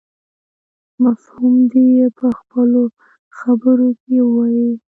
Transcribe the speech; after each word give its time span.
مفهوم 1.03 1.55
دې 1.71 1.85
يې 1.97 2.07
په 2.17 2.27
خپلو 2.39 2.81
خبرو 3.39 3.89
کې 4.01 4.15
ووايي. 4.21 4.69